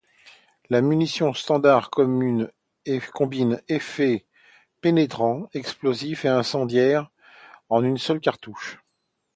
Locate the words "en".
7.69-7.83